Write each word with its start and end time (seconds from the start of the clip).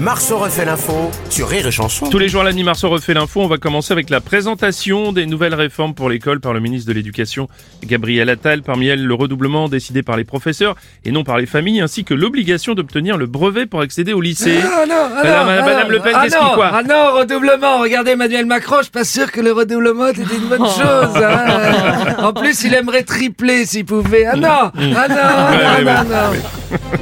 Marceau 0.00 0.36
refait 0.38 0.66
l'info 0.66 1.10
sur 1.30 1.48
Rire 1.48 1.66
et 1.66 1.70
Chanson. 1.70 2.08
Tous 2.10 2.18
les 2.18 2.28
jours 2.28 2.42
à 2.42 2.44
la 2.44 2.52
nuit, 2.52 2.62
Marceau 2.62 2.90
refait 2.90 3.14
l'info. 3.14 3.40
On 3.40 3.46
va 3.46 3.56
commencer 3.56 3.92
avec 3.92 4.10
la 4.10 4.20
présentation 4.20 5.10
des 5.12 5.24
nouvelles 5.24 5.54
réformes 5.54 5.94
pour 5.94 6.10
l'école 6.10 6.38
par 6.40 6.52
le 6.52 6.60
ministre 6.60 6.88
de 6.88 6.92
l'Éducation, 6.94 7.48
Gabriel 7.84 8.28
Attal. 8.28 8.62
Parmi 8.62 8.88
elles, 8.88 9.04
le 9.04 9.14
redoublement 9.14 9.68
décidé 9.70 10.02
par 10.02 10.16
les 10.18 10.24
professeurs 10.24 10.76
et 11.04 11.12
non 11.12 11.24
par 11.24 11.38
les 11.38 11.46
familles, 11.46 11.80
ainsi 11.80 12.04
que 12.04 12.12
l'obligation 12.12 12.74
d'obtenir 12.74 13.16
le 13.16 13.24
brevet 13.26 13.64
pour 13.64 13.80
accéder 13.80 14.12
au 14.12 14.20
lycée. 14.20 14.58
Ah 14.62 14.84
non, 14.86 14.94
ah 14.94 15.22
Madame, 15.22 15.46
non, 15.46 15.52
ah 15.62 15.64
Madame 15.64 15.82
non, 15.86 15.92
Le 15.92 16.00
Pen, 16.00 16.12
ah 16.14 16.22
qu'est-ce 16.24 16.36
qui 16.38 16.54
quoi 16.54 16.70
Ah 16.74 16.82
non, 16.82 17.18
redoublement. 17.18 17.78
Regardez 17.80 18.10
Emmanuel 18.12 18.44
Macron, 18.44 18.76
je 18.78 18.82
suis 18.84 18.92
pas 18.92 19.04
sûr 19.04 19.32
que 19.32 19.40
le 19.40 19.52
redoublement 19.52 20.08
était 20.08 20.22
une 20.22 20.48
bonne 20.48 20.60
Oh. 20.60 20.66
chose. 20.66 21.22
hein. 21.22 22.16
En 22.22 22.32
plus, 22.34 22.64
il 22.64 22.74
aimerait 22.74 23.02
tripler 23.04 23.64
s'il 23.64 23.86
pouvait. 23.86 24.26
Ah 24.26 24.36
non, 24.36 24.48
ah 24.48 24.70
non, 24.74 24.82
ah 24.84 25.08
non, 25.08 25.56
ouais, 25.56 25.84
non, 25.84 26.30
ouais. 26.32 26.38
non. 26.82 26.98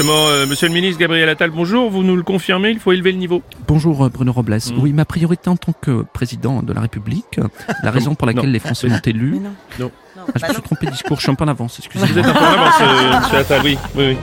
Justement, 0.00 0.28
euh, 0.28 0.46
Monsieur 0.46 0.66
le 0.68 0.72
ministre 0.72 0.98
Gabriel 0.98 1.28
Attal, 1.28 1.50
bonjour. 1.50 1.90
Vous 1.90 2.02
nous 2.02 2.16
le 2.16 2.22
confirmez, 2.22 2.70
il 2.70 2.78
faut 2.78 2.90
élever 2.92 3.12
le 3.12 3.18
niveau. 3.18 3.42
Bonjour 3.68 4.02
euh, 4.02 4.08
Bruno 4.08 4.32
Robles. 4.32 4.54
Mm. 4.54 4.78
Oui, 4.80 4.94
ma 4.94 5.04
priorité 5.04 5.50
en 5.50 5.56
tant 5.56 5.74
que 5.78 6.06
président 6.14 6.62
de 6.62 6.72
la 6.72 6.80
République, 6.80 7.38
la 7.82 7.90
raison 7.90 8.14
pour 8.14 8.26
laquelle 8.26 8.46
Non. 8.46 8.50
les 8.52 8.60
Français 8.60 8.88
m'ont 8.88 8.98
élu. 9.04 9.40
Non. 9.78 9.90
Ah, 10.16 10.22
je 10.36 10.46
me 10.46 10.52
suis 10.54 10.62
trompé 10.62 10.86
de 10.86 10.92
discours, 10.92 11.18
je 11.18 11.24
suis 11.24 11.30
un 11.30 11.34
peu 11.34 11.44
en 11.44 11.48
avance, 11.48 11.78
Vous 11.78 11.84
excusez-moi. 11.84 12.18
êtes 12.18 12.26
un 12.26 12.32
peu 12.32 12.38
en 12.38 12.48
avance, 12.48 12.74
euh, 12.80 13.20
Monsieur 13.20 13.36
Attal, 13.40 13.60
oui. 13.62 13.76
oui, 13.94 14.04
oui. 14.08 14.16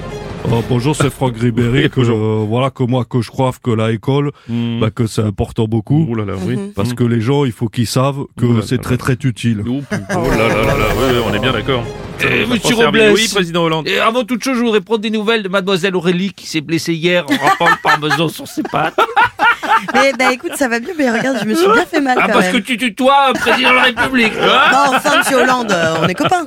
Euh, 0.52 0.62
bonjour, 0.68 0.96
c'est 0.96 1.12
Franck 1.12 1.38
Ribéry. 1.38 1.92
que, 1.92 2.02
euh, 2.02 2.44
voilà 2.48 2.72
que 2.72 2.82
moi 2.82 3.06
que 3.06 3.22
je 3.22 3.30
crois 3.30 3.52
que 3.62 3.70
la 3.70 3.92
école, 3.92 4.32
Hmm. 4.50 4.80
bah, 4.80 4.90
que 4.90 5.06
c'est 5.06 5.22
important 5.22 5.66
beaucoup, 5.66 6.08
Ouh 6.10 6.16
là 6.16 6.26
là, 6.26 6.34
oui. 6.44 6.58
parce 6.76 6.94
que 6.96 7.04
les 7.04 7.22
gens, 7.22 7.46
il 7.46 7.52
faut 7.52 7.68
qu'ils 7.70 7.86
savent 7.86 8.24
que 8.36 8.62
c'est 8.62 8.78
là 8.78 8.82
très 8.82 8.98
très 8.98 9.14
utile. 9.24 9.60
Ouh, 9.62 9.84
Oh 9.92 9.96
là 10.32 10.48
là 10.48 10.64
là 10.66 10.74
oui, 10.98 11.18
on 11.30 11.34
est 11.36 11.40
bien 11.40 11.52
d'accord. 11.54 11.84
Eh, 12.24 12.46
monsieur. 12.46 12.76
Robles. 12.76 13.12
Oui, 13.14 13.28
président 13.32 13.64
Hollande. 13.64 13.88
Et 13.88 14.00
avant 14.00 14.24
toute 14.24 14.44
chose, 14.44 14.58
je 14.58 14.62
voudrais 14.62 14.82
prendre 14.82 15.02
des 15.02 15.10
nouvelles 15.10 15.44
de 15.44 15.50
mademoiselle 15.50 15.96
Aurélie 15.96 16.34
qui 16.34 16.48
s'est 16.48 16.62
blessée 16.62 16.94
hier 16.94 17.26
en 17.30 17.46
rappant 17.46 17.68
le 17.68 17.82
parmesan 17.82 18.30
sur 18.30 18.48
ses 18.48 18.64
pattes. 18.64 18.96
Mais 19.94 20.12
bah 20.18 20.34
écoute, 20.34 20.54
ça 20.56 20.68
va 20.68 20.80
mieux, 20.80 20.94
mais 20.98 21.10
regarde, 21.12 21.38
je 21.42 21.46
me 21.48 21.54
suis 21.54 21.68
bien 21.68 21.86
fait 21.86 22.02
mal 22.02 22.18
Ah, 22.20 22.28
quand 22.28 22.34
parce 22.34 22.50
que 22.50 22.58
tu 22.58 22.78
tutoies 22.78 23.30
un 23.30 23.34
président 23.34 23.70
de 23.72 23.76
la 23.76 23.82
République. 23.84 24.34
Bon, 24.34 24.96
enfin, 24.96 25.18
monsieur 25.20 25.38
Hollande, 25.38 25.72
euh, 25.72 25.96
on 26.02 26.08
est 26.08 26.14
copains. 26.16 26.46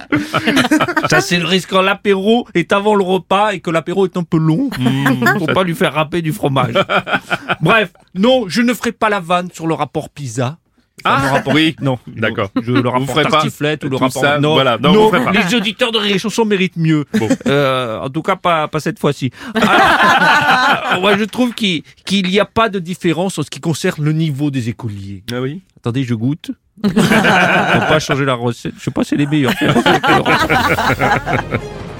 Ça, 1.10 1.20
c'est 1.20 1.38
le 1.38 1.46
risque 1.46 1.70
quand 1.70 1.82
l'apéro 1.82 2.46
est 2.54 2.72
avant 2.72 2.94
le 2.94 3.04
repas 3.04 3.52
et 3.52 3.60
que 3.60 3.70
l'apéro 3.70 4.04
est 4.06 4.16
un 4.16 4.24
peu 4.24 4.38
long. 4.38 4.68
Hmm, 4.80 5.38
Faut 5.38 5.46
pas 5.46 5.62
lui 5.62 5.74
faire 5.74 5.94
râper 5.94 6.22
du 6.22 6.32
fromage. 6.32 6.74
Bref, 7.60 7.90
non, 8.14 8.44
je 8.48 8.62
ne 8.62 8.72
ferai 8.74 8.92
pas 8.92 9.08
la 9.08 9.20
vanne 9.20 9.48
sur 9.52 9.66
le 9.66 9.74
rapport 9.74 10.08
PISA. 10.08 10.56
Enfin, 11.04 11.22
Ah, 11.24 11.30
rapport- 11.32 11.54
oui. 11.54 11.76
Non, 11.80 11.98
D'accord. 12.06 12.50
Je, 12.60 12.72
le 12.72 12.88
rapport 12.88 13.08
ferez 13.08 13.22
pas 13.24 13.42
ou 13.44 13.88
le 13.88 13.96
rapport. 13.96 14.22
ça, 14.22 14.38
non, 14.38 14.52
voilà, 14.54 14.78
non, 14.78 14.92
non, 14.92 15.04
vous 15.10 15.10
pas. 15.24 15.32
les 15.32 15.54
auditeurs 15.54 15.92
de 15.92 15.98
Rire 15.98 16.18
Chanson 16.18 16.44
méritent 16.44 16.76
mieux. 16.76 17.04
Bon. 17.14 17.28
Euh, 17.46 18.00
en 18.00 18.10
tout 18.10 18.22
cas, 18.22 18.36
pas, 18.36 18.68
pas 18.68 18.80
cette 18.80 18.98
fois-ci. 18.98 19.30
Ah, 19.54 20.98
moi, 21.00 21.16
je 21.16 21.24
trouve 21.24 21.54
qu'il 21.54 21.82
qu'il 22.04 22.26
n'y 22.28 22.40
a 22.40 22.44
pas 22.44 22.68
de 22.68 22.78
différence 22.78 23.38
en 23.38 23.42
ce 23.42 23.50
qui 23.50 23.60
concerne 23.60 24.04
le 24.04 24.12
niveau 24.12 24.50
des 24.50 24.68
écoliers. 24.68 25.22
Ah 25.32 25.40
oui 25.40 25.62
Attendez, 25.78 26.04
je 26.04 26.14
goûte. 26.14 26.50
Faut 26.84 26.90
pas 26.92 27.98
changer 28.00 28.24
la 28.24 28.34
recette. 28.34 28.74
Je 28.78 28.84
sais 28.84 28.90
pas, 28.90 29.04
c'est 29.04 29.16
les 29.16 29.26
meilleurs. 29.26 29.52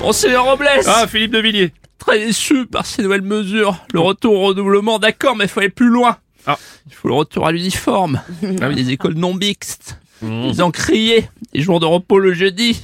Bon, 0.00 0.12
c'est 0.12 0.36
Robles. 0.36 0.68
Ah, 0.86 1.06
Philippe 1.06 1.32
de 1.32 1.38
Villiers. 1.38 1.72
Très 1.98 2.18
déçu 2.18 2.64
par 2.66 2.86
ces 2.86 3.02
nouvelles 3.02 3.20
mesures. 3.22 3.76
Le 3.92 4.00
retour 4.00 4.32
au 4.34 4.46
redoublement, 4.46 4.98
d'accord, 4.98 5.36
mais 5.36 5.44
il 5.44 5.48
faut 5.48 5.60
aller 5.60 5.68
plus 5.68 5.88
loin. 5.90 6.16
Ah. 6.46 6.58
Il 6.86 6.94
faut 6.94 7.08
le 7.08 7.14
retour 7.14 7.46
à 7.46 7.52
l'uniforme. 7.52 8.20
Ah 8.60 8.68
oui. 8.68 8.74
Les 8.74 8.90
écoles 8.90 9.14
non 9.14 9.34
mixtes. 9.34 9.98
Ils 10.22 10.62
ont 10.62 10.70
crié. 10.70 11.28
Les 11.54 11.62
jours 11.62 11.80
de 11.80 11.86
repos 11.86 12.18
le 12.18 12.34
jeudi. 12.34 12.82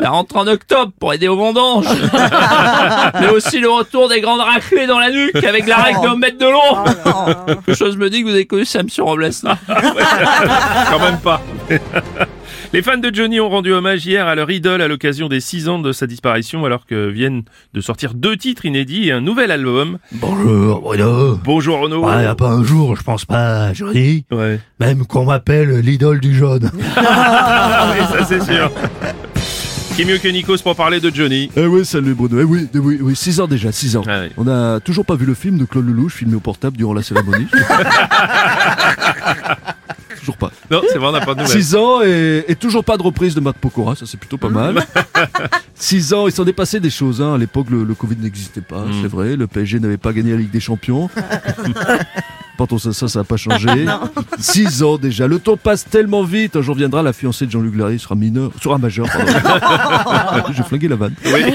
La 0.00 0.10
rentrée 0.10 0.38
en 0.40 0.46
octobre 0.46 0.92
pour 0.98 1.12
aider 1.14 1.28
aux 1.28 1.36
vendanges. 1.36 1.86
mais 3.20 3.28
aussi 3.28 3.60
le 3.60 3.70
retour 3.70 4.08
des 4.08 4.20
grandes 4.20 4.40
raclées 4.40 4.86
dans 4.86 4.98
la 4.98 5.10
nuque 5.10 5.42
avec 5.42 5.66
la 5.66 5.76
règle 5.76 6.00
d'un 6.02 6.16
mètre 6.16 6.38
de 6.38 6.46
long. 6.46 7.46
Quelque 7.46 7.74
chose 7.74 7.96
me 7.96 8.10
dit 8.10 8.22
que 8.22 8.28
vous 8.28 8.34
avez 8.34 8.46
connu 8.46 8.64
ça, 8.64 8.82
monsieur 8.82 9.04
Robles. 9.04 9.30
Quand 9.66 10.98
même 10.98 11.18
pas. 11.22 11.40
Les 12.72 12.82
fans 12.82 12.98
de 12.98 13.14
Johnny 13.14 13.38
ont 13.38 13.48
rendu 13.48 13.72
hommage 13.72 14.04
hier 14.04 14.26
à 14.26 14.34
leur 14.34 14.50
idole 14.50 14.82
à 14.82 14.88
l'occasion 14.88 15.28
des 15.28 15.38
6 15.38 15.68
ans 15.68 15.78
de 15.78 15.92
sa 15.92 16.08
disparition 16.08 16.64
alors 16.64 16.86
que 16.86 17.08
viennent 17.08 17.44
de 17.72 17.80
sortir 17.80 18.14
deux 18.14 18.36
titres 18.36 18.64
inédits 18.64 19.08
et 19.08 19.12
un 19.12 19.20
nouvel 19.20 19.52
album. 19.52 19.98
Bonjour 20.10 20.80
Bruno. 20.80 21.38
Bonjour 21.44 21.78
Renaud. 21.78 22.04
Ouais, 22.04 22.24
y 22.24 22.26
a 22.26 22.34
pas 22.34 22.48
un 22.48 22.64
jour, 22.64 22.96
je 22.96 23.04
pense 23.04 23.24
pas, 23.24 23.72
Johnny. 23.72 24.24
Ouais. 24.32 24.58
Même 24.80 25.06
qu'on 25.06 25.24
m'appelle 25.24 25.78
l'idole 25.78 26.18
du 26.18 26.34
jaune. 26.34 26.68
Ah 26.96 27.92
oui, 27.92 28.04
ça 28.10 28.24
c'est 28.24 28.42
sûr. 28.42 28.70
Qui 29.96 30.02
est 30.02 30.04
mieux 30.06 30.18
que 30.18 30.26
Nikos 30.28 30.58
pour 30.58 30.74
parler 30.74 30.98
de 31.00 31.08
Johnny? 31.14 31.50
Eh 31.56 31.66
oui, 31.66 31.84
salut 31.86 32.14
Bruno. 32.14 32.40
Eh 32.40 32.44
oui, 32.44 32.68
eh 32.74 32.78
oui, 32.78 32.98
oui, 33.00 33.14
6 33.14 33.38
ans 33.40 33.46
déjà, 33.46 33.70
6 33.70 33.96
ans. 33.96 34.02
Ah 34.08 34.22
oui. 34.22 34.30
On 34.36 34.48
a 34.48 34.80
toujours 34.80 35.06
pas 35.06 35.14
vu 35.14 35.24
le 35.24 35.34
film 35.34 35.56
de 35.56 35.64
Claude 35.66 35.86
Lelouch 35.86 36.14
filmé 36.14 36.34
au 36.34 36.40
portable 36.40 36.76
durant 36.76 36.94
la 36.94 37.02
cérémonie. 37.04 37.46
toujours 40.18 40.36
pas. 40.36 40.50
Non, 40.68 40.82
c'est 40.90 40.98
vrai, 40.98 41.06
on 41.08 41.12
n'a 41.12 41.20
pas 41.20 41.34
de 41.36 41.42
nouvelles. 41.42 41.62
6 41.62 41.76
ans 41.76 42.02
et, 42.02 42.44
et 42.48 42.56
toujours 42.56 42.84
pas 42.84 42.96
de 42.96 43.02
reprise 43.04 43.36
de 43.36 43.40
Matt 43.40 43.56
Pokora, 43.56 43.94
ça 43.94 44.04
c'est 44.06 44.18
plutôt 44.18 44.36
pas 44.38 44.48
mal. 44.48 44.84
6 45.76 46.12
ans, 46.14 46.26
il 46.26 46.32
s'en 46.32 46.44
est 46.46 46.52
passé 46.52 46.80
des 46.80 46.90
choses. 46.90 47.22
Hein. 47.22 47.34
À 47.34 47.38
l'époque, 47.38 47.68
le, 47.70 47.84
le 47.84 47.94
Covid 47.94 48.16
n'existait 48.20 48.62
pas, 48.62 48.84
Mm. 48.86 48.92
c'est 49.02 49.08
vrai. 49.08 49.36
Le 49.36 49.46
PSG 49.46 49.78
n'avait 49.78 49.96
pas 49.96 50.12
gagné 50.12 50.32
la 50.32 50.38
Ligue 50.38 50.50
des 50.50 50.58
Champions. 50.60 51.08
Pourtant, 52.56 52.78
ça, 52.78 52.92
ça, 52.92 53.08
ça 53.08 53.18
n'a 53.20 53.24
pas 53.24 53.36
changé. 53.36 53.68
6 54.38 54.82
ans 54.82 54.96
déjà. 54.96 55.26
Le 55.26 55.38
temps 55.38 55.56
passe 55.56 55.84
tellement 55.88 56.22
vite. 56.22 56.56
Un 56.56 56.62
jour 56.62 56.74
viendra, 56.74 57.02
la 57.02 57.12
fiancée 57.12 57.46
de 57.46 57.50
Jean-Luc 57.50 57.76
Larry 57.76 57.98
sera 57.98 58.14
mineur, 58.14 58.50
sera 58.62 58.78
majeur. 58.78 59.06
pardon. 59.10 60.52
J'ai 60.56 60.62
flingué 60.62 60.88
la 60.88 60.96
vanne. 60.96 61.14
Oui. 61.24 61.52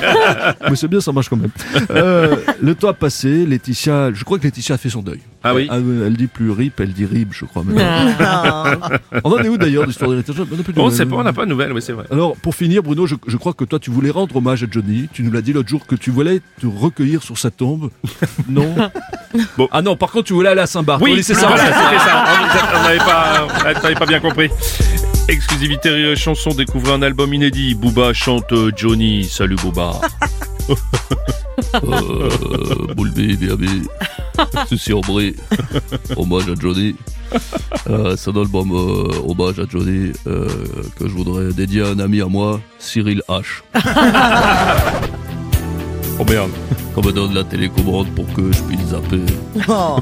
Mais 0.70 0.76
c'est 0.76 0.88
bien, 0.88 1.00
ça 1.02 1.12
marche 1.12 1.30
quand 1.30 1.38
même. 1.38 1.52
Euh, 1.92 2.36
le 2.62 2.76
temps 2.76 2.90
a 2.90 2.94
passé. 2.94 3.46
Laetitia, 3.46 4.12
je 4.14 4.24
crois 4.24 4.38
que 4.40 4.44
Laetitia 4.44 4.76
a 4.76 4.78
fait 4.78 4.90
son 4.90 5.02
deuil. 5.02 5.20
Ah 5.44 5.56
oui 5.56 5.70
Elle 5.72 6.18
dit 6.18 6.28
plus 6.28 6.52
RIP, 6.52 6.80
elle 6.82 6.92
dit 6.92 7.06
RIB, 7.06 7.30
je 7.32 7.46
crois. 7.46 7.64
Même. 7.64 7.76
Non. 7.78 9.20
On 9.24 9.32
en 9.32 9.38
est 9.40 9.48
où 9.50 9.58
d'ailleurs 9.58 9.86
l'histoire 9.86 10.12
de 10.12 10.18
Laetitia 10.18 10.44
On 10.52 10.56
n'a 10.58 10.64
plus 10.64 10.74
de 10.74 10.80
On 10.80 10.84
nouvelles. 10.86 10.98
sait 10.98 11.06
pas, 11.06 11.16
on 11.16 11.24
n'a 11.24 11.32
pas 11.34 11.46
de 11.46 11.50
nouvelles, 11.50 11.72
oui 11.72 11.82
c'est 11.82 11.94
vrai. 11.94 12.06
Alors, 12.12 12.36
pour 12.36 12.56
finir, 12.56 12.84
Bruno, 12.84 13.06
je, 13.08 13.16
je 13.26 13.38
crois 13.38 13.54
que 13.54 13.64
toi, 13.64 13.80
tu 13.80 13.90
voulais 13.90 14.10
rendre 14.12 14.36
hommage 14.36 14.64
à 14.64 14.68
Johnny. 14.70 15.08
Tu 15.14 15.24
nous 15.24 15.32
l'as 15.32 15.42
dit 15.42 15.54
l'autre 15.54 15.70
jour 15.70 15.86
que 15.88 15.96
tu 15.96 16.12
voulais 16.12 16.42
te 16.60 16.68
recueillir 16.68 17.24
sur 17.24 17.38
sa 17.38 17.52
tombe. 17.52 17.90
Non? 18.50 18.76
Bon. 19.58 19.68
Ah 19.72 19.82
non, 19.82 19.96
par 19.96 20.12
contre, 20.12 20.26
tu 20.26 20.34
voulais 20.34 20.50
aller 20.50 20.62
à 20.62 20.68
Saint-Barth. 20.68 21.02
Oui, 21.02 21.24
c'est 21.24 21.34
ça. 21.34 21.56
ça, 21.56 21.66
c'était 21.66 22.00
ça. 22.00 22.26
On 22.76 22.84
n'avait 22.84 22.98
pas, 22.98 23.48
on 23.60 23.64
n'avait 23.64 23.96
pas 23.96 24.06
bien 24.06 24.20
compris. 24.20 24.50
Exclusivité 25.28 25.90
Rire 25.90 26.12
et 26.12 26.16
chanson, 26.16 26.50
découvrez 26.52 26.94
un 26.94 27.02
album 27.04 27.34
inédit. 27.34 27.76
Booba 27.76 28.14
chante 28.14 28.52
euh, 28.52 28.72
Johnny. 28.76 29.26
Salut 29.26 29.56
Booba. 29.56 29.92
Euh, 31.84 32.30
Boulby, 32.96 33.36
BAB, 33.36 33.66
Souci 34.70 34.94
Aubry, 34.94 35.36
hommage 36.16 36.48
à 36.50 36.56
Johnny. 36.60 36.96
Euh, 37.90 38.16
c'est 38.18 38.32
un 38.32 38.38
album 38.38 38.72
euh, 38.72 39.28
hommage 39.28 39.60
à 39.60 39.64
Johnny 39.70 40.12
euh, 40.28 40.48
que 40.98 41.08
je 41.08 41.14
voudrais 41.14 41.54
dédier 41.54 41.84
à 41.84 41.88
un 41.88 42.00
ami 42.00 42.22
à 42.22 42.26
moi, 42.26 42.60
Cyril 42.80 43.22
H. 43.28 43.62
Oh 46.20 46.26
merde. 46.30 46.52
Qu'on 46.96 47.02
me 47.02 47.12
donne 47.12 47.34
la 47.34 47.44
télécommande 47.44 48.08
pour 48.10 48.26
que 48.34 48.52
je 48.52 48.62
puisse 48.64 48.88
zapper. 48.88 49.22
Oh. 49.68 49.98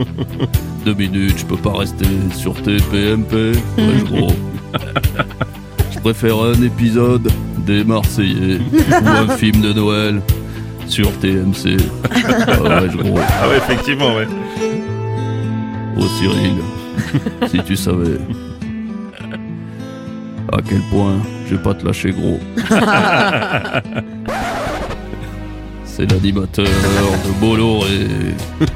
Deux 0.84 0.94
minutes, 0.94 1.38
je 1.38 1.44
peux 1.44 1.56
pas 1.56 1.76
rester 1.76 2.06
sur 2.34 2.54
TPMP. 2.54 3.32
Ouais, 3.76 4.02
gros. 4.04 4.32
Je 5.92 5.98
préfère 5.98 6.38
un 6.38 6.62
épisode 6.62 7.30
des 7.66 7.84
Marseillais 7.84 8.58
ou 8.72 9.06
un 9.06 9.36
film 9.36 9.60
de 9.60 9.74
Noël 9.74 10.22
sur 10.86 11.12
TMC. 11.18 11.76
Ah 12.10 12.80
ouais, 12.82 12.88
gros. 12.96 13.18
Ah 13.18 13.48
ouais, 13.48 13.58
effectivement, 13.58 14.14
ouais. 14.14 14.26
Oh 15.98 16.06
Cyril, 16.18 16.54
si 17.50 17.62
tu 17.64 17.76
savais 17.76 18.16
à 20.52 20.58
quel 20.66 20.80
point 20.90 21.16
je 21.46 21.56
vais 21.56 21.62
pas 21.62 21.74
te 21.74 21.84
lâcher 21.84 22.12
gros. 22.12 22.40
C'est 25.96 26.10
l'animateur 26.10 26.64
de 26.66 27.40
Bolloré. 27.40 28.06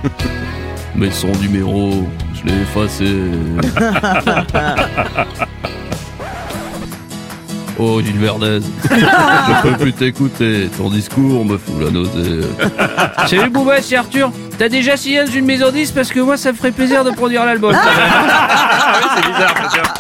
Mais 0.96 1.10
son 1.10 1.32
numéro, 1.40 2.06
je 2.34 2.44
l'ai 2.48 2.60
effacé. 2.62 3.06
Oh 7.76 8.00
Gilles 8.00 8.18
Verdez, 8.18 8.60
je 8.84 9.62
peux 9.62 9.76
plus 9.76 9.92
t'écouter, 9.92 10.70
ton 10.78 10.90
discours 10.90 11.44
me 11.44 11.58
fout 11.58 11.74
la 11.82 11.90
nausée. 11.90 12.42
Salut 13.26 13.50
Bouba, 13.50 13.82
c'est 13.82 13.96
Arthur. 13.96 14.30
T'as 14.56 14.68
déjà 14.68 14.96
signé 14.96 15.24
dans 15.24 15.30
une 15.32 15.44
maison 15.44 15.72
10 15.72 15.90
parce 15.90 16.12
que 16.12 16.20
moi 16.20 16.36
ça 16.36 16.52
me 16.52 16.56
ferait 16.56 16.70
plaisir 16.70 17.02
de 17.02 17.10
produire 17.10 17.44
l'album. 17.44 17.74
Ah 17.74 19.00
oui, 19.02 19.08
c'est 19.16 19.26
bizarre. 19.26 19.94